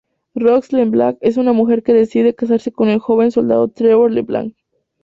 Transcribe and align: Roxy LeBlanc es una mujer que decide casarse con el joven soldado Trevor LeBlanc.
Roxy 0.33 0.77
LeBlanc 0.77 1.19
es 1.21 1.37
una 1.37 1.53
mujer 1.53 1.83
que 1.83 1.93
decide 1.93 2.33
casarse 2.33 2.71
con 2.71 2.89
el 2.89 2.97
joven 2.97 3.29
soldado 3.29 3.67
Trevor 3.67 4.11
LeBlanc. 4.11 4.55